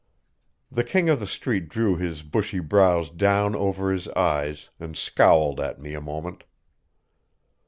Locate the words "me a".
5.79-6.01